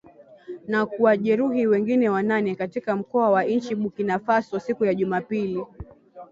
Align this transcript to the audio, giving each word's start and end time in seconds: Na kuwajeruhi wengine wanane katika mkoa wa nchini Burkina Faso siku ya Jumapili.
Na 0.67 0.85
kuwajeruhi 0.85 1.67
wengine 1.67 2.09
wanane 2.09 2.55
katika 2.55 2.95
mkoa 2.95 3.29
wa 3.29 3.43
nchini 3.43 3.75
Burkina 3.75 4.19
Faso 4.19 4.59
siku 4.59 4.85
ya 4.85 4.93
Jumapili. 4.95 5.65